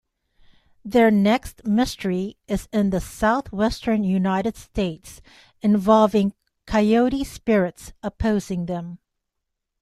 Their 0.83 1.11
next 1.11 1.63
mystery 1.63 2.35
is 2.47 2.67
in 2.73 2.89
the 2.89 2.99
Southwestern 2.99 4.03
United 4.03 4.55
States, 4.57 5.21
involving 5.61 6.33
coyote 6.65 7.23
spirits 7.23 7.93
opposing 8.01 8.65
them. 8.65 8.97